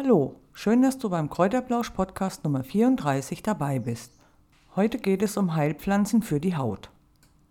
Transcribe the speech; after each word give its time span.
Hallo, 0.00 0.36
schön, 0.52 0.82
dass 0.82 0.98
du 0.98 1.10
beim 1.10 1.28
Kräuterblausch 1.28 1.90
Podcast 1.90 2.44
Nummer 2.44 2.62
34 2.62 3.42
dabei 3.42 3.80
bist. 3.80 4.12
Heute 4.76 4.98
geht 4.98 5.24
es 5.24 5.36
um 5.36 5.56
Heilpflanzen 5.56 6.22
für 6.22 6.38
die 6.38 6.56
Haut. 6.56 6.90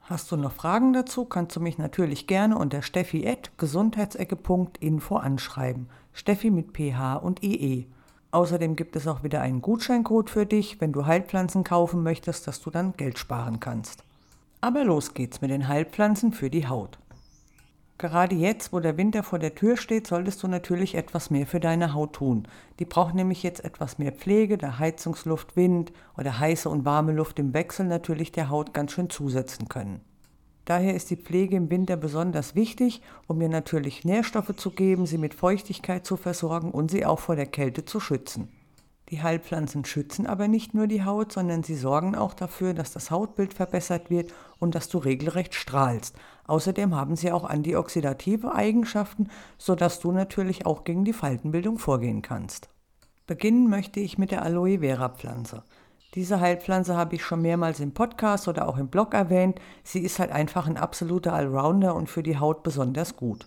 Hast 0.03 0.31
du 0.31 0.37
noch 0.37 0.53
Fragen 0.53 0.93
dazu, 0.93 1.25
kannst 1.25 1.57
du 1.57 1.59
mich 1.59 1.77
natürlich 1.77 2.25
gerne 2.25 2.57
unter 2.57 2.81
steffi.gesundheitsecke.info 2.81 5.17
anschreiben. 5.17 5.89
Steffi 6.13 6.49
mit 6.49 6.71
PH 6.71 7.17
und 7.17 7.43
IE. 7.43 7.87
Außerdem 8.31 8.77
gibt 8.77 8.95
es 8.95 9.09
auch 9.09 9.23
wieder 9.23 9.41
einen 9.41 9.61
Gutscheincode 9.61 10.29
für 10.29 10.45
dich, 10.45 10.79
wenn 10.79 10.93
du 10.93 11.05
Heilpflanzen 11.05 11.65
kaufen 11.65 12.01
möchtest, 12.01 12.47
dass 12.47 12.61
du 12.61 12.69
dann 12.69 12.93
Geld 12.95 13.19
sparen 13.19 13.59
kannst. 13.59 14.05
Aber 14.61 14.85
los 14.85 15.13
geht's 15.13 15.41
mit 15.41 15.51
den 15.51 15.67
Heilpflanzen 15.67 16.31
für 16.31 16.49
die 16.49 16.69
Haut. 16.69 16.97
Gerade 17.99 18.35
jetzt, 18.35 18.73
wo 18.73 18.79
der 18.79 18.95
Winter 18.95 19.23
vor 19.23 19.39
der 19.39 19.55
Tür 19.55 19.75
steht, 19.75 20.05
solltest 20.05 20.43
du 20.43 20.47
natürlich 20.47 20.93
etwas 20.93 21.31
mehr 21.31 21.47
für 21.47 21.59
deine 21.59 21.95
Haut 21.95 22.13
tun. 22.13 22.47
Die 22.77 22.85
braucht 22.85 23.15
nämlich 23.15 23.41
jetzt 23.41 23.65
etwas 23.65 23.97
mehr 23.97 24.11
Pflege, 24.11 24.59
da 24.59 24.77
Heizungsluft, 24.77 25.55
Wind 25.55 25.91
oder 26.15 26.39
heiße 26.39 26.69
und 26.69 26.85
warme 26.85 27.13
Luft 27.13 27.39
im 27.39 27.55
Wechsel 27.55 27.87
natürlich 27.87 28.31
der 28.31 28.49
Haut 28.49 28.73
ganz 28.75 28.91
schön 28.91 29.09
zusetzen 29.09 29.67
können. 29.67 30.01
Daher 30.65 30.93
ist 30.93 31.09
die 31.09 31.15
Pflege 31.15 31.55
im 31.55 31.71
Winter 31.71 31.97
besonders 31.97 32.53
wichtig, 32.53 33.01
um 33.25 33.41
ihr 33.41 33.49
natürlich 33.49 34.05
Nährstoffe 34.05 34.55
zu 34.57 34.69
geben, 34.69 35.07
sie 35.07 35.17
mit 35.17 35.33
Feuchtigkeit 35.33 36.05
zu 36.05 36.17
versorgen 36.17 36.71
und 36.71 36.91
sie 36.91 37.05
auch 37.05 37.19
vor 37.19 37.35
der 37.35 37.45
Kälte 37.47 37.85
zu 37.85 37.99
schützen. 37.99 38.49
Die 39.09 39.23
Heilpflanzen 39.23 39.85
schützen 39.85 40.27
aber 40.27 40.49
nicht 40.49 40.73
nur 40.73 40.87
die 40.87 41.05
Haut, 41.05 41.31
sondern 41.31 41.63
sie 41.63 41.75
sorgen 41.75 42.13
auch 42.15 42.33
dafür, 42.33 42.73
dass 42.73 42.91
das 42.91 43.09
Hautbild 43.09 43.53
verbessert 43.53 44.09
wird 44.09 44.33
und 44.59 44.75
dass 44.75 44.89
du 44.89 44.97
regelrecht 44.97 45.55
strahlst. 45.55 46.17
Außerdem 46.45 46.93
haben 46.93 47.15
sie 47.15 47.31
auch 47.31 47.45
antioxidative 47.45 48.53
Eigenschaften, 48.53 49.29
sodass 49.57 50.01
du 50.01 50.11
natürlich 50.11 50.65
auch 50.65 50.83
gegen 50.83 51.05
die 51.05 51.13
Faltenbildung 51.13 51.79
vorgehen 51.79 52.21
kannst. 52.21 52.69
Beginnen 53.27 53.69
möchte 53.69 54.01
ich 54.01 54.17
mit 54.17 54.31
der 54.31 54.43
Aloe 54.43 54.79
Vera 54.79 55.09
Pflanze. 55.09 55.63
Diese 56.13 56.39
Heilpflanze 56.39 56.97
habe 56.97 57.15
ich 57.15 57.23
schon 57.23 57.41
mehrmals 57.41 57.79
im 57.79 57.93
Podcast 57.93 58.47
oder 58.47 58.67
auch 58.67 58.77
im 58.77 58.87
Blog 58.87 59.13
erwähnt. 59.13 59.59
Sie 59.83 59.99
ist 59.99 60.19
halt 60.19 60.31
einfach 60.31 60.67
ein 60.67 60.77
absoluter 60.77 61.33
Allrounder 61.33 61.95
und 61.95 62.09
für 62.09 62.23
die 62.23 62.39
Haut 62.39 62.63
besonders 62.63 63.15
gut. 63.15 63.45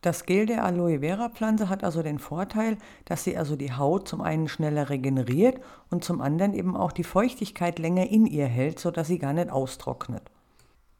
Das 0.00 0.26
Gel 0.26 0.46
der 0.46 0.64
Aloe 0.64 1.00
Vera 1.00 1.28
Pflanze 1.28 1.68
hat 1.68 1.82
also 1.82 2.02
den 2.02 2.20
Vorteil, 2.20 2.78
dass 3.04 3.24
sie 3.24 3.36
also 3.36 3.56
die 3.56 3.72
Haut 3.72 4.06
zum 4.06 4.20
einen 4.20 4.46
schneller 4.46 4.90
regeneriert 4.90 5.60
und 5.90 6.04
zum 6.04 6.20
anderen 6.20 6.54
eben 6.54 6.76
auch 6.76 6.92
die 6.92 7.02
Feuchtigkeit 7.02 7.80
länger 7.80 8.08
in 8.08 8.24
ihr 8.24 8.46
hält, 8.46 8.78
sodass 8.78 9.08
sie 9.08 9.18
gar 9.18 9.32
nicht 9.32 9.50
austrocknet. 9.50 10.30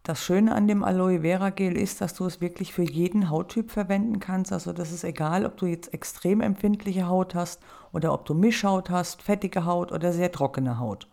Das 0.02 0.24
Schöne 0.24 0.54
an 0.54 0.66
dem 0.66 0.82
Aloe 0.82 1.20
Vera 1.20 1.50
Gel 1.50 1.76
ist, 1.76 2.00
dass 2.00 2.14
du 2.14 2.24
es 2.24 2.40
wirklich 2.40 2.72
für 2.72 2.82
jeden 2.82 3.30
Hauttyp 3.30 3.70
verwenden 3.70 4.20
kannst. 4.20 4.52
Also 4.52 4.72
das 4.72 4.90
ist 4.90 5.04
egal, 5.04 5.46
ob 5.46 5.58
du 5.58 5.66
jetzt 5.66 5.92
extrem 5.92 6.40
empfindliche 6.40 7.06
Haut 7.06 7.34
hast 7.34 7.60
oder 7.92 8.12
ob 8.12 8.24
du 8.24 8.34
Mischhaut 8.34 8.90
hast, 8.90 9.22
fettige 9.22 9.64
Haut 9.64 9.92
oder 9.92 10.12
sehr 10.12 10.32
trockene 10.32 10.78
Haut. 10.78 11.08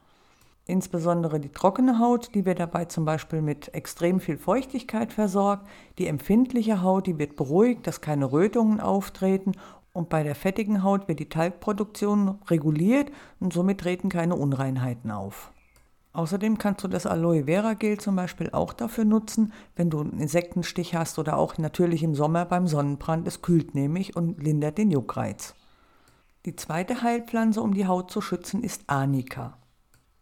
Insbesondere 0.68 1.40
die 1.40 1.52
trockene 1.52 2.00
Haut, 2.00 2.34
die 2.34 2.46
wird 2.46 2.60
dabei 2.60 2.86
zum 2.86 3.06
Beispiel 3.06 3.42
mit 3.42 3.74
extrem 3.76 4.20
viel 4.20 4.38
Feuchtigkeit 4.38 5.14
versorgt. 5.14 5.68
Die 6.00 6.08
empfindliche 6.08 6.82
Haut, 6.82 7.06
die 7.06 7.20
wird 7.20 7.36
beruhigt, 7.36 7.86
dass 7.86 8.02
keine 8.02 8.32
Rötungen 8.32 8.80
auftreten. 8.80 9.52
Und 9.94 10.10
bei 10.10 10.24
der 10.24 10.34
fettigen 10.34 10.84
Haut 10.84 11.08
wird 11.08 11.20
die 11.20 11.30
Talgproduktion 11.30 12.40
reguliert 12.48 13.12
und 13.40 13.54
somit 13.54 13.80
treten 13.80 14.10
keine 14.10 14.36
Unreinheiten 14.36 15.12
auf. 15.12 15.52
Außerdem 16.14 16.58
kannst 16.58 16.84
du 16.84 16.88
das 16.88 17.06
Aloe 17.06 17.44
Vera 17.44 17.74
Gel 17.74 18.00
zum 18.00 18.16
Beispiel 18.16 18.50
auch 18.52 18.74
dafür 18.74 19.06
nutzen, 19.06 19.54
wenn 19.76 19.90
du 19.90 20.00
einen 20.00 20.20
Insektenstich 20.20 20.96
hast 20.96 21.20
oder 21.20 21.38
auch 21.38 21.58
natürlich 21.58 22.04
im 22.04 22.16
Sommer 22.16 22.46
beim 22.46 22.68
Sonnenbrand. 22.68 23.28
Es 23.28 23.42
kühlt 23.42 23.76
nämlich 23.76 24.16
und 24.16 24.42
lindert 24.42 24.78
den 24.78 24.92
Juckreiz. 24.92 25.54
Die 26.46 26.56
zweite 26.56 27.02
Heilpflanze, 27.02 27.62
um 27.62 27.74
die 27.74 27.86
Haut 27.86 28.10
zu 28.12 28.22
schützen, 28.22 28.64
ist 28.64 28.84
Arnika. 28.88 29.58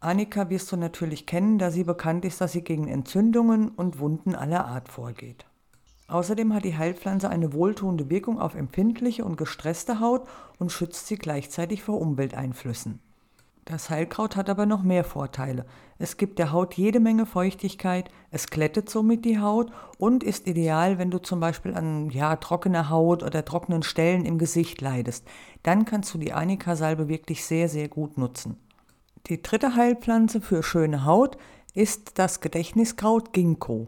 Annika 0.04 0.50
wirst 0.50 0.72
du 0.72 0.78
natürlich 0.78 1.26
kennen, 1.26 1.58
da 1.58 1.72
sie 1.72 1.84
bekannt 1.84 2.26
ist, 2.26 2.42
dass 2.42 2.52
sie 2.52 2.64
gegen 2.64 2.88
Entzündungen 2.88 3.70
und 3.70 4.00
Wunden 4.00 4.36
aller 4.36 4.66
Art 4.66 4.90
vorgeht. 4.90 5.46
Außerdem 6.08 6.54
hat 6.54 6.66
die 6.66 6.78
Heilpflanze 6.78 7.30
eine 7.30 7.54
wohltuende 7.54 8.10
Wirkung 8.10 8.40
auf 8.40 8.56
empfindliche 8.56 9.24
und 9.24 9.38
gestresste 9.38 10.00
Haut 10.00 10.28
und 10.60 10.72
schützt 10.72 11.08
sie 11.08 11.16
gleichzeitig 11.16 11.84
vor 11.84 12.02
Umwelteinflüssen. 12.02 13.00
Das 13.66 13.90
Heilkraut 13.90 14.36
hat 14.36 14.50
aber 14.50 14.66
noch 14.66 14.84
mehr 14.84 15.06
Vorteile. 15.06 15.66
Es 15.98 16.18
gibt 16.18 16.38
der 16.38 16.52
Haut 16.52 16.74
jede 16.74 17.00
Menge 17.00 17.26
Feuchtigkeit, 17.26 18.10
es 18.30 18.48
glättet 18.48 18.90
somit 18.90 19.24
die 19.24 19.40
Haut 19.40 19.72
und 19.98 20.22
ist 20.22 20.48
ideal, 20.48 20.98
wenn 20.98 21.12
du 21.12 21.20
zum 21.20 21.40
Beispiel 21.40 21.74
an 21.74 22.10
ja, 22.10 22.36
trockener 22.36 22.90
Haut 22.90 23.24
oder 23.24 23.46
trockenen 23.46 23.84
Stellen 23.84 24.26
im 24.26 24.38
Gesicht 24.38 24.82
leidest. 24.82 25.26
Dann 25.64 25.86
kannst 25.86 26.14
du 26.14 26.18
die 26.18 26.34
Annika-Salbe 26.34 27.08
wirklich 27.08 27.46
sehr, 27.46 27.70
sehr 27.70 27.88
gut 27.88 28.18
nutzen. 28.18 28.58
Die 29.28 29.42
dritte 29.42 29.78
Heilpflanze 29.78 30.42
für 30.42 30.64
schöne 30.64 31.06
Haut 31.06 31.38
ist 31.74 32.20
das 32.20 32.42
Gedächtniskraut 32.42 33.32
Ginkgo. 33.32 33.88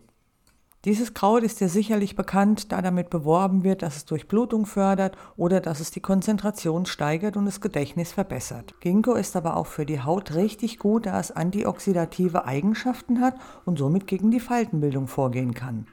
Dieses 0.86 1.14
Kraut 1.14 1.44
ist 1.44 1.60
dir 1.60 1.68
sicherlich 1.68 2.16
bekannt, 2.16 2.72
da 2.72 2.82
damit 2.82 3.10
beworben 3.10 3.66
wird, 3.66 3.82
dass 3.82 3.98
es 3.98 4.06
Durchblutung 4.06 4.66
fördert 4.66 5.18
oder 5.36 5.60
dass 5.60 5.82
es 5.82 5.92
die 5.92 6.00
Konzentration 6.00 6.86
steigert 6.86 7.36
und 7.36 7.44
das 7.44 7.60
Gedächtnis 7.60 8.14
verbessert. 8.14 8.76
Ginkgo 8.80 9.16
ist 9.16 9.36
aber 9.36 9.58
auch 9.58 9.68
für 9.68 9.86
die 9.86 10.00
Haut 10.00 10.36
richtig 10.36 10.80
gut, 10.80 11.06
da 11.06 11.20
es 11.20 11.32
antioxidative 11.32 12.46
Eigenschaften 12.46 13.20
hat 13.20 13.36
und 13.66 13.78
somit 13.78 14.08
gegen 14.08 14.32
die 14.32 14.40
Faltenbildung 14.40 15.08
vorgehen 15.08 15.54
kann. 15.54 15.86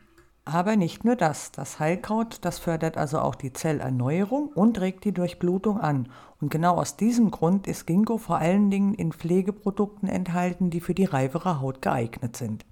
Aber 0.45 0.75
nicht 0.75 1.05
nur 1.05 1.15
das. 1.15 1.53
Das 1.53 1.79
Heilkraut, 1.79 2.39
das 2.43 2.59
fördert 2.59 2.97
also 2.97 3.21
auch 3.21 3.37
die 3.37 3.53
Zellerneuerung 3.53 4.49
und 4.49 4.81
regt 4.81 5.05
die 5.05 5.13
Durchblutung 5.13 5.79
an. 5.79 6.09
Und 6.41 6.51
genau 6.51 6.75
aus 6.75 6.97
diesem 6.97 7.31
Grund 7.31 7.69
ist 7.69 7.87
Ginkgo 7.87 8.19
vor 8.19 8.39
allen 8.39 8.69
Dingen 8.69 8.95
in 8.95 9.13
Pflegeprodukten 9.13 10.09
enthalten, 10.09 10.71
die 10.71 10.81
für 10.81 10.95
die 10.95 11.05
reifere 11.05 11.61
Haut 11.61 11.81
geeignet 11.81 12.37
sind. 12.37 12.65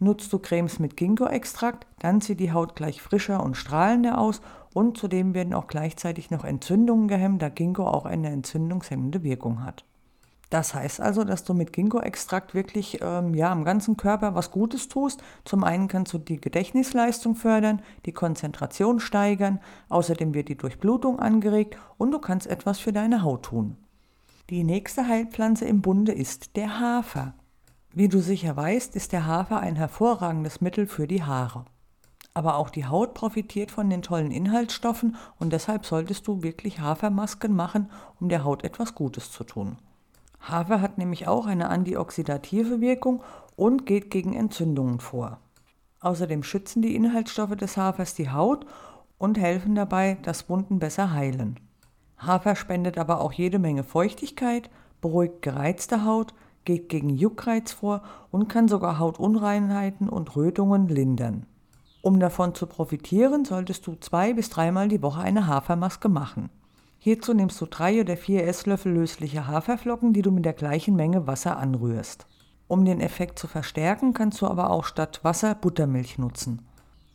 Nutzt 0.00 0.32
du 0.32 0.38
Cremes 0.38 0.78
mit 0.78 0.96
Ginkgo-Extrakt, 0.96 1.86
dann 2.00 2.20
sieht 2.20 2.40
die 2.40 2.52
Haut 2.52 2.76
gleich 2.76 3.02
frischer 3.02 3.42
und 3.42 3.56
strahlender 3.56 4.18
aus 4.18 4.40
und 4.72 4.96
zudem 4.96 5.34
werden 5.34 5.54
auch 5.54 5.66
gleichzeitig 5.66 6.30
noch 6.30 6.44
Entzündungen 6.44 7.08
gehemmt, 7.08 7.42
da 7.42 7.48
Ginkgo 7.48 7.86
auch 7.86 8.06
eine 8.06 8.30
entzündungshemmende 8.30 9.24
Wirkung 9.24 9.64
hat. 9.64 9.84
Das 10.50 10.74
heißt 10.74 11.00
also, 11.00 11.24
dass 11.24 11.44
du 11.44 11.52
mit 11.52 11.72
Ginkgo-Extrakt 11.72 12.54
wirklich 12.54 13.00
ähm, 13.02 13.34
ja, 13.34 13.52
am 13.52 13.64
ganzen 13.64 13.98
Körper 13.98 14.34
was 14.34 14.50
Gutes 14.50 14.88
tust. 14.88 15.22
Zum 15.44 15.62
einen 15.62 15.88
kannst 15.88 16.14
du 16.14 16.18
die 16.18 16.40
Gedächtnisleistung 16.40 17.34
fördern, 17.34 17.82
die 18.06 18.12
Konzentration 18.12 18.98
steigern, 18.98 19.60
außerdem 19.90 20.32
wird 20.32 20.48
die 20.48 20.56
Durchblutung 20.56 21.18
angeregt 21.18 21.76
und 21.98 22.12
du 22.12 22.18
kannst 22.18 22.46
etwas 22.46 22.78
für 22.78 22.92
deine 22.92 23.22
Haut 23.22 23.44
tun. 23.44 23.76
Die 24.48 24.64
nächste 24.64 25.06
Heilpflanze 25.06 25.66
im 25.66 25.82
Bunde 25.82 26.12
ist 26.12 26.56
der 26.56 26.80
Hafer. 26.80 27.34
Wie 27.92 28.08
du 28.08 28.20
sicher 28.20 28.56
weißt, 28.56 28.96
ist 28.96 29.12
der 29.12 29.26
Hafer 29.26 29.60
ein 29.60 29.76
hervorragendes 29.76 30.62
Mittel 30.62 30.86
für 30.86 31.06
die 31.06 31.22
Haare. 31.22 31.66
Aber 32.32 32.56
auch 32.56 32.70
die 32.70 32.86
Haut 32.86 33.12
profitiert 33.12 33.70
von 33.70 33.90
den 33.90 34.00
tollen 34.00 34.30
Inhaltsstoffen 34.30 35.16
und 35.38 35.52
deshalb 35.52 35.84
solltest 35.84 36.26
du 36.26 36.42
wirklich 36.42 36.80
Hafermasken 36.80 37.54
machen, 37.54 37.90
um 38.20 38.30
der 38.30 38.44
Haut 38.44 38.64
etwas 38.64 38.94
Gutes 38.94 39.30
zu 39.32 39.44
tun. 39.44 39.76
Hafer 40.40 40.80
hat 40.80 40.98
nämlich 40.98 41.28
auch 41.28 41.46
eine 41.46 41.68
antioxidative 41.68 42.80
Wirkung 42.80 43.22
und 43.56 43.86
geht 43.86 44.10
gegen 44.10 44.34
Entzündungen 44.34 45.00
vor. 45.00 45.38
Außerdem 46.00 46.42
schützen 46.42 46.80
die 46.80 46.94
Inhaltsstoffe 46.94 47.56
des 47.56 47.76
Hafers 47.76 48.14
die 48.14 48.30
Haut 48.30 48.66
und 49.18 49.38
helfen 49.38 49.74
dabei, 49.74 50.18
dass 50.22 50.48
Wunden 50.48 50.78
besser 50.78 51.12
heilen. 51.12 51.58
Hafer 52.18 52.56
spendet 52.56 52.98
aber 52.98 53.20
auch 53.20 53.32
jede 53.32 53.58
Menge 53.58 53.84
Feuchtigkeit, 53.84 54.70
beruhigt 55.00 55.42
gereizte 55.42 56.04
Haut, 56.04 56.34
geht 56.64 56.88
gegen 56.88 57.10
Juckreiz 57.10 57.72
vor 57.72 58.02
und 58.30 58.48
kann 58.48 58.68
sogar 58.68 58.98
Hautunreinheiten 58.98 60.08
und 60.08 60.36
Rötungen 60.36 60.88
lindern. 60.88 61.46
Um 62.02 62.20
davon 62.20 62.54
zu 62.54 62.66
profitieren, 62.66 63.44
solltest 63.44 63.86
du 63.86 63.96
zwei 63.96 64.34
bis 64.34 64.50
dreimal 64.50 64.88
die 64.88 65.02
Woche 65.02 65.20
eine 65.20 65.46
Hafermaske 65.46 66.08
machen. 66.08 66.50
Hierzu 66.98 67.32
nimmst 67.32 67.60
du 67.60 67.66
drei 67.66 68.00
oder 68.00 68.16
vier 68.16 68.44
Esslöffel 68.44 68.92
lösliche 68.92 69.46
Haferflocken, 69.46 70.12
die 70.12 70.22
du 70.22 70.30
mit 70.30 70.44
der 70.44 70.52
gleichen 70.52 70.96
Menge 70.96 71.26
Wasser 71.26 71.56
anrührst. 71.56 72.26
Um 72.66 72.84
den 72.84 73.00
Effekt 73.00 73.38
zu 73.38 73.46
verstärken, 73.46 74.12
kannst 74.12 74.40
du 74.42 74.46
aber 74.46 74.70
auch 74.70 74.84
statt 74.84 75.20
Wasser 75.22 75.54
Buttermilch 75.54 76.18
nutzen. 76.18 76.62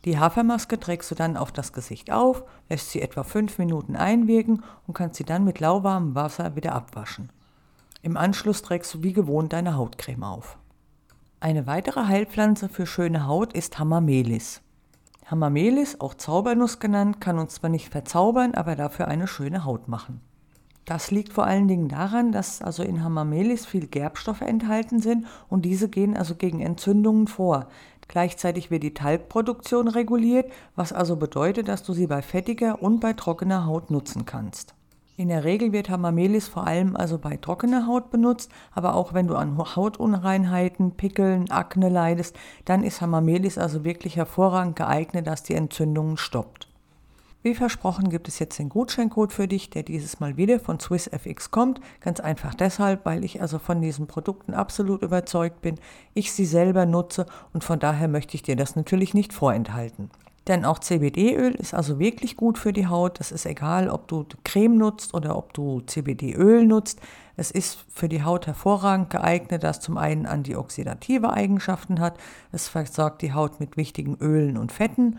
Die 0.04 0.18
Hafermaske 0.18 0.80
trägst 0.80 1.10
du 1.10 1.14
dann 1.14 1.36
auf 1.36 1.52
das 1.52 1.72
Gesicht 1.72 2.10
auf, 2.10 2.44
lässt 2.68 2.90
sie 2.90 3.00
etwa 3.00 3.22
fünf 3.22 3.58
Minuten 3.58 3.96
einwirken 3.96 4.62
und 4.86 4.94
kannst 4.94 5.16
sie 5.16 5.24
dann 5.24 5.44
mit 5.44 5.60
lauwarmem 5.60 6.14
Wasser 6.14 6.56
wieder 6.56 6.74
abwaschen. 6.74 7.30
Im 8.02 8.16
Anschluss 8.16 8.62
trägst 8.62 8.92
du 8.92 9.02
wie 9.02 9.12
gewohnt 9.14 9.52
deine 9.52 9.76
Hautcreme 9.76 10.24
auf. 10.24 10.58
Eine 11.40 11.66
weitere 11.66 12.06
Heilpflanze 12.06 12.68
für 12.68 12.86
schöne 12.86 13.26
Haut 13.26 13.52
ist 13.52 13.78
Hamamelis. 13.78 14.60
Hamamelis, 15.26 16.00
auch 16.00 16.14
Zaubernuss 16.14 16.80
genannt, 16.80 17.20
kann 17.20 17.38
uns 17.38 17.54
zwar 17.54 17.70
nicht 17.70 17.88
verzaubern, 17.88 18.54
aber 18.54 18.76
dafür 18.76 19.08
eine 19.08 19.26
schöne 19.26 19.64
Haut 19.64 19.88
machen. 19.88 20.20
Das 20.84 21.10
liegt 21.10 21.32
vor 21.32 21.46
allen 21.46 21.66
Dingen 21.66 21.88
daran, 21.88 22.30
dass 22.30 22.60
also 22.60 22.82
in 22.82 23.02
Hamamelis 23.02 23.64
viel 23.64 23.86
Gerbstoffe 23.86 24.42
enthalten 24.42 25.00
sind 25.00 25.26
und 25.48 25.64
diese 25.64 25.88
gehen 25.88 26.14
also 26.14 26.34
gegen 26.34 26.60
Entzündungen 26.60 27.26
vor. 27.26 27.68
Gleichzeitig 28.06 28.70
wird 28.70 28.82
die 28.82 28.92
Talgproduktion 28.92 29.88
reguliert, 29.88 30.52
was 30.76 30.92
also 30.92 31.16
bedeutet, 31.16 31.68
dass 31.68 31.82
du 31.82 31.94
sie 31.94 32.06
bei 32.06 32.20
fettiger 32.20 32.82
und 32.82 33.00
bei 33.00 33.14
trockener 33.14 33.64
Haut 33.64 33.90
nutzen 33.90 34.26
kannst. 34.26 34.74
In 35.16 35.28
der 35.28 35.44
Regel 35.44 35.72
wird 35.72 35.90
Hamamelis 35.90 36.48
vor 36.48 36.66
allem 36.66 36.96
also 36.96 37.18
bei 37.18 37.36
trockener 37.36 37.86
Haut 37.86 38.10
benutzt, 38.10 38.50
aber 38.72 38.96
auch 38.96 39.14
wenn 39.14 39.28
du 39.28 39.36
an 39.36 39.56
Hautunreinheiten, 39.56 40.96
Pickeln, 40.96 41.50
Akne 41.52 41.88
leidest, 41.88 42.36
dann 42.64 42.82
ist 42.82 43.00
Hamamelis 43.00 43.56
also 43.56 43.84
wirklich 43.84 44.16
hervorragend 44.16 44.74
geeignet, 44.74 45.28
dass 45.28 45.44
die 45.44 45.54
Entzündungen 45.54 46.16
stoppt. 46.16 46.68
Wie 47.44 47.54
versprochen 47.54 48.08
gibt 48.08 48.26
es 48.26 48.40
jetzt 48.40 48.58
den 48.58 48.70
Gutscheincode 48.70 49.32
für 49.32 49.46
dich, 49.46 49.70
der 49.70 49.84
dieses 49.84 50.18
Mal 50.18 50.36
wieder 50.36 50.58
von 50.58 50.80
SwissFX 50.80 51.50
kommt. 51.50 51.78
Ganz 52.00 52.18
einfach 52.18 52.54
deshalb, 52.54 53.04
weil 53.04 53.22
ich 53.22 53.40
also 53.40 53.58
von 53.58 53.82
diesen 53.82 54.06
Produkten 54.06 54.54
absolut 54.54 55.02
überzeugt 55.02 55.60
bin, 55.60 55.76
ich 56.14 56.32
sie 56.32 56.46
selber 56.46 56.86
nutze 56.86 57.26
und 57.52 57.62
von 57.62 57.78
daher 57.78 58.08
möchte 58.08 58.34
ich 58.34 58.42
dir 58.42 58.56
das 58.56 58.74
natürlich 58.76 59.14
nicht 59.14 59.32
vorenthalten. 59.32 60.10
Denn 60.46 60.64
auch 60.64 60.78
CBD-Öl 60.78 61.54
ist 61.54 61.72
also 61.72 61.98
wirklich 61.98 62.36
gut 62.36 62.58
für 62.58 62.72
die 62.72 62.86
Haut. 62.86 63.18
Das 63.18 63.32
ist 63.32 63.46
egal, 63.46 63.88
ob 63.88 64.08
du 64.08 64.26
Creme 64.44 64.76
nutzt 64.76 65.14
oder 65.14 65.36
ob 65.36 65.54
du 65.54 65.80
CBD-Öl 65.80 66.66
nutzt. 66.66 67.00
Es 67.36 67.50
ist 67.50 67.84
für 67.92 68.08
die 68.08 68.22
Haut 68.22 68.46
hervorragend 68.46 69.10
geeignet, 69.10 69.64
das 69.64 69.80
zum 69.80 69.96
einen 69.96 70.26
antioxidative 70.26 71.32
Eigenschaften 71.32 71.98
hat. 71.98 72.18
Es 72.52 72.68
versorgt 72.68 73.22
die 73.22 73.32
Haut 73.32 73.58
mit 73.58 73.76
wichtigen 73.76 74.16
Ölen 74.16 74.58
und 74.58 74.70
Fetten 74.70 75.18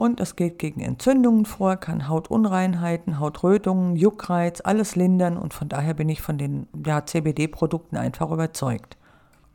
und 0.00 0.18
es 0.18 0.34
geht 0.34 0.58
gegen 0.58 0.80
Entzündungen 0.80 1.44
vor, 1.44 1.76
kann 1.76 2.08
Hautunreinheiten, 2.08 3.18
Hautrötungen, 3.18 3.96
Juckreiz, 3.96 4.62
alles 4.64 4.96
lindern 4.96 5.36
und 5.36 5.52
von 5.52 5.68
daher 5.68 5.92
bin 5.92 6.08
ich 6.08 6.22
von 6.22 6.38
den 6.38 6.68
ja, 6.86 7.04
CBD-Produkten 7.04 7.98
einfach 7.98 8.30
überzeugt. 8.30 8.96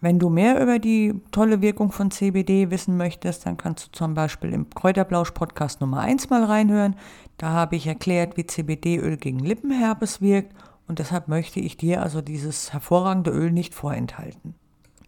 Wenn 0.06 0.20
du 0.20 0.30
mehr 0.30 0.62
über 0.62 0.78
die 0.78 1.20
tolle 1.32 1.64
Wirkung 1.64 1.92
von 1.92 2.12
CBD 2.12 2.70
wissen 2.70 2.96
möchtest, 2.96 3.48
dann 3.48 3.58
kannst 3.58 3.88
du 3.88 3.92
zum 3.92 4.14
Beispiel 4.14 4.54
im 4.54 4.70
Kräuterblausch-Podcast 4.70 5.82
Nummer 5.82 6.02
1 6.02 6.30
mal 6.30 6.44
reinhören. 6.44 6.96
Da 7.38 7.50
habe 7.50 7.76
ich 7.76 7.88
erklärt, 7.88 8.38
wie 8.38 8.46
CBD-Öl 8.46 9.18
gegen 9.18 9.40
Lippenherpes 9.40 10.22
wirkt 10.22 10.54
und 10.88 11.00
deshalb 11.00 11.28
möchte 11.28 11.60
ich 11.60 11.76
dir 11.76 12.04
also 12.04 12.22
dieses 12.22 12.72
hervorragende 12.72 13.32
Öl 13.32 13.52
nicht 13.52 13.74
vorenthalten. 13.74 14.54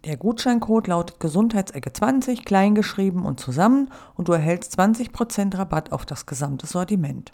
Der 0.04 0.18
Gutscheincode 0.18 0.88
lautet 0.88 1.20
Gesundheitsecke 1.20 1.94
20, 1.94 2.44
kleingeschrieben 2.44 3.24
und 3.24 3.40
zusammen 3.40 3.92
und 4.16 4.30
du 4.30 4.34
erhältst 4.34 4.80
20% 4.80 5.60
Rabatt 5.60 5.92
auf 5.92 6.08
das 6.08 6.26
gesamte 6.26 6.66
Sortiment. 6.66 7.34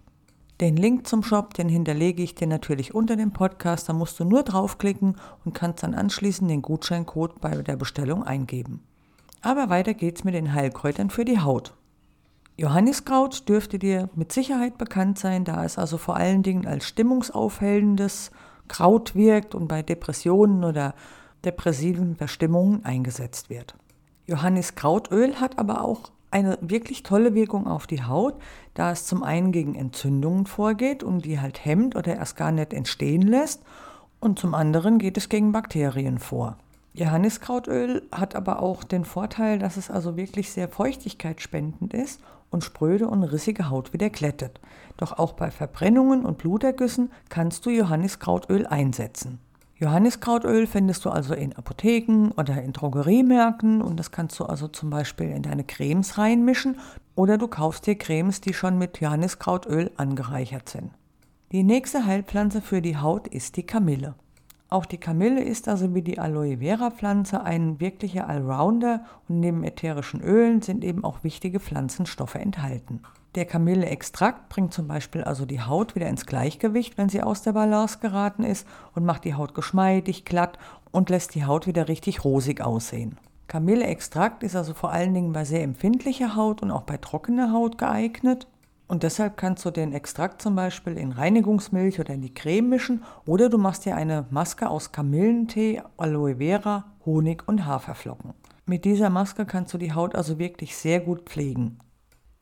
Den 0.62 0.78
Link 0.78 1.08
zum 1.08 1.24
Shop, 1.24 1.54
den 1.56 1.68
hinterlege 1.68 2.22
ich 2.22 2.36
dir 2.36 2.48
natürlich 2.48 2.94
unter 2.94 3.16
dem 3.16 3.32
Podcast, 3.32 3.90
da 3.90 3.94
musst 3.94 4.20
du 4.20 4.24
nur 4.24 4.44
draufklicken 4.44 5.16
und 5.44 5.54
kannst 5.54 5.82
dann 5.82 5.96
anschließend 5.96 6.50
den 6.50 6.62
Gutscheincode 6.62 7.42
bei 7.42 7.56
der 7.56 7.76
Bestellung 7.76 8.24
eingeben. 8.24 8.84
Aber 9.42 9.70
weiter 9.70 9.94
geht's 9.94 10.24
mit 10.24 10.36
den 10.36 10.54
Heilkräutern 10.54 11.10
für 11.10 11.26
die 11.26 11.40
Haut. 11.40 11.74
Johanniskraut 12.56 13.50
dürfte 13.50 13.80
dir 13.80 14.10
mit 14.16 14.32
Sicherheit 14.32 14.78
bekannt 14.78 15.18
sein, 15.18 15.44
da 15.44 15.66
es 15.66 15.80
also 15.80 15.98
vor 15.98 16.16
allen 16.18 16.44
Dingen 16.44 16.68
als 16.68 16.88
stimmungsaufhellendes 16.88 18.30
Kraut 18.68 19.16
wirkt 19.16 19.56
und 19.56 19.68
bei 19.68 19.82
Depressionen 19.82 20.64
oder 20.64 20.94
depressiven 21.44 22.16
Verstimmungen 22.16 22.86
eingesetzt 22.86 23.50
wird. 23.50 23.76
Johanniskrautöl 24.28 25.42
hat 25.42 25.58
aber 25.58 25.84
auch 25.84 26.12
eine 26.34 26.58
wirklich 26.62 27.04
tolle 27.04 27.36
Wirkung 27.36 27.68
auf 27.68 27.88
die 27.88 28.04
Haut, 28.04 28.36
da 28.74 28.92
es 28.92 29.06
zum 29.06 29.24
einen 29.24 29.52
gegen 29.52 29.76
Entzündungen 29.76 30.46
vorgeht 30.46 31.04
und 31.04 31.24
die 31.24 31.40
halt 31.40 31.64
hemmt 31.64 31.96
oder 31.96 32.16
erst 32.16 32.36
gar 32.36 32.52
nicht 32.52 32.74
entstehen 32.74 33.22
lässt 33.22 33.62
und 34.20 34.40
zum 34.40 34.56
anderen 34.56 35.00
geht 35.00 35.18
es 35.18 35.30
gegen 35.30 35.52
Bakterien 35.52 36.18
vor. 36.18 36.58
Johanniskrautöl 36.94 38.04
hat 38.12 38.36
aber 38.36 38.62
auch 38.62 38.84
den 38.84 39.06
Vorteil, 39.06 39.60
dass 39.60 39.78
es 39.78 39.90
also 39.90 40.16
wirklich 40.16 40.52
sehr 40.52 40.70
feuchtigkeitsspendend 40.70 41.94
ist 41.94 42.22
und 42.50 42.64
spröde 42.64 43.08
und 43.08 43.24
rissige 43.24 43.70
Haut 43.70 43.94
wieder 43.94 44.10
glättet. 44.10 44.60
Doch 44.98 45.18
auch 45.18 45.34
bei 45.34 45.50
Verbrennungen 45.50 46.24
und 46.24 46.38
Blutergüssen 46.38 47.12
kannst 47.30 47.66
du 47.66 47.72
Johanniskrautöl 47.72 48.68
einsetzen. 48.68 49.40
Johanniskrautöl 49.84 50.66
findest 50.66 51.04
du 51.04 51.10
also 51.10 51.34
in 51.34 51.58
Apotheken 51.58 52.32
oder 52.38 52.62
in 52.62 52.72
Drogeriemärkten 52.72 53.82
und 53.82 54.00
das 54.00 54.12
kannst 54.12 54.40
du 54.40 54.46
also 54.46 54.70
zum 54.70 54.90
Beispiel 54.90 55.28
in 55.28 55.42
deine 55.42 55.66
Cremes 55.66 56.18
reinmischen 56.18 56.78
oder 57.16 57.38
du 57.38 57.50
kaufst 57.50 57.86
dir 57.86 57.96
Cremes, 57.96 58.40
die 58.40 58.54
schon 58.54 58.78
mit 58.78 59.02
Johanniskrautöl 59.02 59.92
angereichert 59.98 60.70
sind. 60.70 60.92
Die 61.52 61.64
nächste 61.64 62.06
Heilpflanze 62.06 62.62
für 62.62 62.82
die 62.82 62.96
Haut 62.96 63.28
ist 63.28 63.58
die 63.58 63.66
Kamille. 63.66 64.16
Auch 64.70 64.86
die 64.86 65.00
Kamille 65.00 65.44
ist 65.44 65.68
also 65.68 65.94
wie 65.94 66.02
die 66.02 66.18
Aloe 66.18 66.60
Vera 66.60 66.90
Pflanze 66.90 67.44
ein 67.44 67.82
wirklicher 67.82 68.30
Allrounder 68.30 69.04
und 69.28 69.42
neben 69.42 69.66
ätherischen 69.66 70.22
Ölen 70.22 70.62
sind 70.62 70.86
eben 70.86 71.04
auch 71.04 71.26
wichtige 71.26 71.60
Pflanzenstoffe 71.60 72.36
enthalten. 72.36 73.02
Der 73.36 73.46
Kamille-Extrakt 73.46 74.50
bringt 74.50 74.74
zum 74.74 74.88
Beispiel 74.88 75.24
also 75.24 75.46
die 75.46 75.62
Haut 75.62 75.96
wieder 75.96 76.08
ins 76.08 76.28
Gleichgewicht, 76.28 77.00
wenn 77.00 77.10
sie 77.10 77.24
aus 77.24 77.42
der 77.42 77.54
Balance 77.54 77.98
geraten 78.00 78.44
ist 78.44 78.68
und 78.94 79.06
macht 79.06 79.24
die 79.24 79.34
Haut 79.34 79.56
geschmeidig, 79.56 80.24
glatt 80.24 80.60
und 80.92 81.10
lässt 81.10 81.34
die 81.34 81.46
Haut 81.46 81.66
wieder 81.66 81.88
richtig 81.88 82.24
rosig 82.24 82.62
aussehen. 82.62 83.18
Kamille-Extrakt 83.48 84.44
ist 84.44 84.56
also 84.56 84.76
vor 84.76 84.92
allen 84.92 85.16
Dingen 85.16 85.34
bei 85.34 85.46
sehr 85.46 85.64
empfindlicher 85.64 86.36
Haut 86.36 86.62
und 86.62 86.70
auch 86.70 86.84
bei 86.84 86.98
trockener 86.98 87.52
Haut 87.52 87.80
geeignet. 87.80 88.48
Und 88.88 89.02
deshalb 89.02 89.38
kannst 89.38 89.66
du 89.66 89.72
den 89.72 89.94
Extrakt 89.94 90.42
zum 90.42 90.56
Beispiel 90.56 90.98
in 90.98 91.12
Reinigungsmilch 91.12 92.00
oder 92.00 92.14
in 92.14 92.22
die 92.22 92.34
Creme 92.34 92.70
mischen 92.70 93.04
oder 93.26 93.50
du 93.50 93.58
machst 93.58 93.86
dir 93.86 93.96
eine 93.96 94.26
Maske 94.30 94.70
aus 94.70 94.92
Kamillentee, 94.92 95.82
Aloe 95.98 96.36
Vera, 96.36 96.86
Honig 97.06 97.48
und 97.48 97.66
Haferflocken. 97.66 98.34
Mit 98.68 98.86
dieser 98.86 99.10
Maske 99.10 99.46
kannst 99.46 99.74
du 99.74 99.80
die 99.80 99.94
Haut 99.94 100.14
also 100.14 100.38
wirklich 100.38 100.76
sehr 100.78 101.00
gut 101.00 101.24
pflegen. 101.24 101.80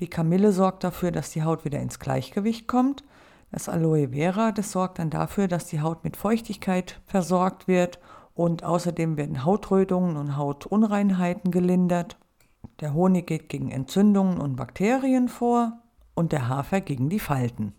Die 0.01 0.09
Kamille 0.09 0.51
sorgt 0.51 0.83
dafür, 0.83 1.11
dass 1.11 1.29
die 1.29 1.43
Haut 1.43 1.63
wieder 1.63 1.79
ins 1.79 1.99
Gleichgewicht 1.99 2.67
kommt. 2.67 3.03
Das 3.51 3.69
Aloe 3.69 4.09
Vera, 4.09 4.51
das 4.51 4.71
sorgt 4.71 4.97
dann 4.97 5.11
dafür, 5.11 5.47
dass 5.47 5.67
die 5.67 5.81
Haut 5.81 6.03
mit 6.03 6.17
Feuchtigkeit 6.17 6.99
versorgt 7.05 7.67
wird 7.67 7.99
und 8.33 8.63
außerdem 8.63 9.15
werden 9.15 9.45
Hautrötungen 9.45 10.17
und 10.17 10.37
Hautunreinheiten 10.37 11.51
gelindert. 11.51 12.17
Der 12.79 12.95
Honig 12.95 13.27
geht 13.27 13.47
gegen 13.49 13.69
Entzündungen 13.69 14.39
und 14.39 14.55
Bakterien 14.55 15.29
vor 15.29 15.73
und 16.15 16.31
der 16.31 16.47
Hafer 16.47 16.81
gegen 16.81 17.09
die 17.09 17.19
Falten. 17.19 17.73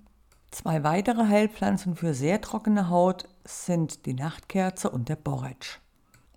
Zwei 0.53 0.85
weitere 0.85 1.27
Heilpflanzen 1.27 1.97
für 1.97 2.15
sehr 2.15 2.41
trockene 2.41 2.89
Haut 2.89 3.27
sind 3.45 4.07
die 4.07 4.15
Nachtkerze 4.15 4.91
und 4.91 5.09
der 5.09 5.17
Borretsch. 5.17 5.82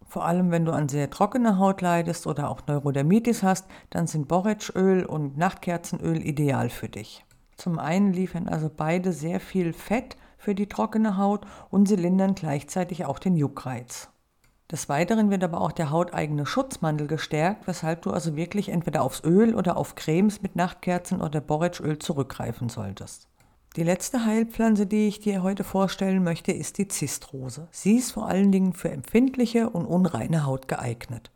Vor 0.08 0.26
allem, 0.26 0.52
wenn 0.52 0.66
du 0.66 0.72
an 0.72 0.88
sehr 0.88 1.10
trockener 1.10 1.58
Haut 1.58 1.82
leidest 1.82 2.28
oder 2.28 2.50
auch 2.50 2.62
Neurodermitis 2.68 3.44
hast, 3.44 3.66
dann 3.90 4.08
sind 4.08 4.28
Borretschöl 4.28 5.06
und 5.06 5.38
Nachtkerzenöl 5.38 6.26
ideal 6.26 6.70
für 6.70 6.88
dich. 6.88 7.26
Zum 7.58 7.80
einen 7.80 8.14
liefern 8.14 8.48
also 8.48 8.70
beide 8.76 9.12
sehr 9.12 9.40
viel 9.40 9.74
Fett 9.74 10.18
für 10.38 10.56
die 10.56 10.68
trockene 10.68 11.18
Haut 11.18 11.46
und 11.70 11.88
sie 11.88 11.96
lindern 11.96 12.36
gleichzeitig 12.36 13.06
auch 13.06 13.20
den 13.20 13.36
Juckreiz. 13.36 14.10
Des 14.72 14.90
Weiteren 14.90 15.30
wird 15.30 15.44
aber 15.44 15.62
auch 15.62 15.72
der 15.72 15.92
hauteigene 15.92 16.46
Schutzmantel 16.46 17.08
gestärkt, 17.08 17.68
weshalb 17.68 18.02
du 18.02 18.12
also 18.12 18.36
wirklich 18.36 18.70
entweder 18.70 19.04
aufs 19.04 19.24
Öl 19.24 19.54
oder 19.54 19.78
auf 19.78 19.96
Cremes 19.96 20.42
mit 20.42 20.56
Nachtkerzen 20.56 21.22
oder 21.22 21.40
Borretschöl 21.40 22.00
zurückgreifen 22.00 22.70
solltest. 22.70 23.28
Die 23.76 23.84
letzte 23.84 24.26
Heilpflanze, 24.26 24.86
die 24.86 25.10
ich 25.10 25.20
dir 25.20 25.44
heute 25.44 25.66
vorstellen 25.66 26.24
möchte, 26.24 26.54
ist 26.54 26.78
die 26.78 26.88
Zistrose. 26.88 27.68
Sie 27.72 27.98
ist 27.98 28.12
vor 28.12 28.30
allen 28.30 28.54
Dingen 28.54 28.72
für 28.72 28.90
empfindliche 28.90 29.70
und 29.70 29.86
unreine 29.86 30.46
Haut 30.46 30.70
geeignet. 30.70 31.30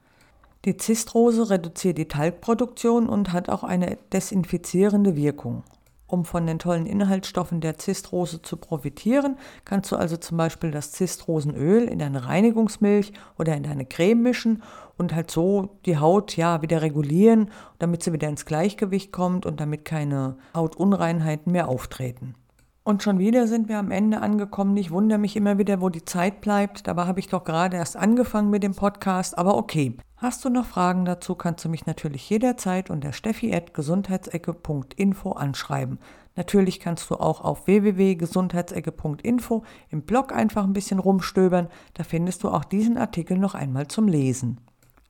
Die 0.63 0.77
Zistrose 0.77 1.50
reduziert 1.50 1.98
die 1.98 2.08
Talgproduktion 2.08 3.10
und 3.10 3.34
hat 3.34 3.50
auch 3.50 3.63
eine 3.63 3.98
desinfizierende 4.13 5.17
Wirkung. 5.17 5.63
Um 6.09 6.25
von 6.25 6.47
den 6.47 6.57
tollen 6.57 6.87
Inhaltsstoffen 6.87 7.61
der 7.61 7.77
Zistrose 7.77 8.41
zu 8.41 8.57
profitieren, 8.57 9.37
kannst 9.63 9.91
du 9.91 9.95
also 9.95 10.17
zum 10.17 10.37
Beispiel 10.37 10.71
das 10.71 10.91
Zistrosenöl 10.91 11.83
in 11.83 11.99
deine 11.99 12.25
Reinigungsmilch 12.25 13.13
oder 13.37 13.55
in 13.55 13.61
deine 13.61 13.85
Creme 13.85 14.23
mischen 14.23 14.63
und 14.97 15.13
halt 15.13 15.29
so 15.29 15.77
die 15.85 15.99
Haut 15.99 16.35
ja 16.35 16.63
wieder 16.63 16.81
regulieren, 16.81 17.51
damit 17.77 18.01
sie 18.01 18.11
wieder 18.11 18.27
ins 18.27 18.45
Gleichgewicht 18.45 19.11
kommt 19.11 19.45
und 19.45 19.59
damit 19.59 19.85
keine 19.85 20.37
Hautunreinheiten 20.55 21.51
mehr 21.51 21.69
auftreten. 21.69 22.33
Und 22.83 23.03
schon 23.03 23.19
wieder 23.19 23.45
sind 23.45 23.69
wir 23.69 23.77
am 23.77 23.91
Ende 23.91 24.19
angekommen. 24.19 24.75
Ich 24.77 24.89
wundere 24.89 25.19
mich 25.19 25.35
immer 25.35 25.59
wieder, 25.59 25.79
wo 25.79 25.89
die 25.89 26.05
Zeit 26.05 26.41
bleibt. 26.41 26.87
Dabei 26.87 27.05
habe 27.05 27.19
ich 27.19 27.27
doch 27.27 27.43
gerade 27.43 27.77
erst 27.77 27.95
angefangen 27.95 28.49
mit 28.49 28.63
dem 28.63 28.73
Podcast, 28.73 29.37
aber 29.37 29.57
okay. 29.57 29.95
Hast 30.21 30.43
du 30.43 30.49
noch 30.49 30.65
Fragen 30.65 31.05
dazu, 31.05 31.33
kannst 31.33 31.63
du 31.63 31.69
mich 31.69 31.85
natürlich 31.85 32.29
jederzeit 32.29 32.89
unter 32.89 33.13
steffi.gesundheitsecke.info 33.13 35.31
anschreiben. 35.31 35.97
Natürlich 36.35 36.81
kannst 36.81 37.09
du 37.09 37.15
auch 37.15 37.39
auf 37.39 37.67
www.gesundheitsecke.info 37.67 39.63
im 39.88 40.01
Blog 40.01 40.33
einfach 40.33 40.65
ein 40.65 40.73
bisschen 40.73 40.99
rumstöbern. 40.99 41.69
Da 41.93 42.03
findest 42.03 42.43
du 42.43 42.49
auch 42.49 42.65
diesen 42.65 42.97
Artikel 42.97 43.38
noch 43.38 43.55
einmal 43.55 43.88
zum 43.88 44.09
Lesen. 44.09 44.59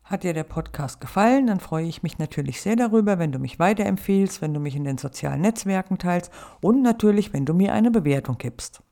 Hat 0.03 0.23
dir 0.23 0.35
der 0.35 0.43
Podcast 0.43 1.01
gefallen, 1.01 1.47
dann 1.47 1.59
freue 1.59 1.87
ich 1.87 2.03
mich 2.03 2.19
natürlich 2.19 2.61
sehr 2.61 2.75
darüber, 2.75 3.17
wenn 3.17 3.31
du 3.31 3.39
mich 3.39 3.57
weiterempfiehlst, 3.57 4.43
wenn 4.43 4.53
du 4.53 4.59
mich 4.59 4.75
in 4.75 4.83
den 4.83 4.99
sozialen 4.99 5.41
Netzwerken 5.41 5.97
teilst 5.97 6.31
und 6.61 6.83
natürlich, 6.83 7.33
wenn 7.33 7.47
du 7.47 7.55
mir 7.55 7.73
eine 7.73 7.89
Bewertung 7.89 8.37
gibst. 8.37 8.83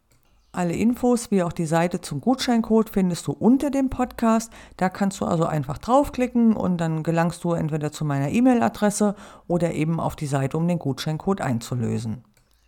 Alle 0.57 0.73
Infos 0.73 1.29
wie 1.29 1.43
auch 1.43 1.53
die 1.53 1.67
Seite 1.67 2.01
zum 2.01 2.19
Gutscheincode 2.19 2.89
findest 2.89 3.27
du 3.27 3.31
unter 3.31 3.69
dem 3.69 3.91
Podcast. 3.91 4.51
Da 4.75 4.89
kannst 4.89 5.21
du 5.21 5.25
also 5.25 5.45
einfach 5.45 5.77
draufklicken 5.77 6.55
und 6.55 6.81
dann 6.81 7.03
gelangst 7.03 7.43
du 7.43 7.53
entweder 7.53 7.91
zu 7.91 8.03
meiner 8.05 8.31
E-Mail-Adresse 8.31 9.13
oder 9.47 9.75
eben 9.75 9.99
auf 9.99 10.15
die 10.15 10.25
Seite, 10.25 10.57
um 10.57 10.67
den 10.67 10.79
Gutscheincode 10.79 11.41
einzulösen. 11.41 12.23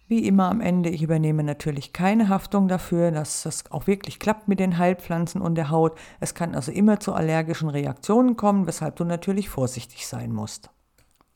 Wie 0.08 0.28
immer 0.28 0.52
am 0.52 0.62
Ende, 0.62 0.90
ich 0.90 1.02
übernehme 1.02 1.42
natürlich 1.42 1.92
keine 1.92 2.30
Haftung 2.30 2.68
dafür, 2.68 3.10
dass 3.10 3.42
das 3.42 3.64
auch 3.72 3.88
wirklich 3.88 4.20
klappt 4.20 4.48
mit 4.48 4.60
den 4.60 4.78
Heilpflanzen 4.78 5.42
und 5.42 5.56
der 5.56 5.72
Haut. 5.72 5.98
Es 6.20 6.36
kann 6.36 6.54
also 6.54 6.72
immer 6.72 7.00
zu 7.00 7.14
allergischen 7.14 7.70
Reaktionen 7.70 8.38
kommen, 8.38 8.68
weshalb 8.68 8.98
du 8.98 9.04
natürlich 9.04 9.50
vorsichtig 9.50 10.06
sein 10.06 10.32
musst. 10.32 10.70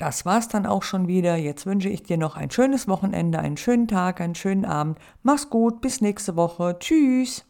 Das 0.03 0.25
war's 0.25 0.50
dann 0.50 0.65
auch 0.65 0.83
schon 0.83 1.07
wieder. 1.07 1.38
Jetzt 1.38 1.65
wünsche 1.65 1.88
ich 1.88 2.03
dir 2.03 2.17
noch 2.17 2.36
ein 2.36 2.51
schönes 2.51 2.89
Wochenende, 2.89 3.39
einen 3.39 3.55
schönen 3.55 3.88
Tag, 3.88 4.19
einen 4.19 4.36
schönen 4.36 4.65
Abend. 4.65 4.98
Mach's 5.22 5.50
gut, 5.50 5.79
bis 5.79 6.01
nächste 6.01 6.36
Woche. 6.36 6.75
Tschüss. 6.77 7.45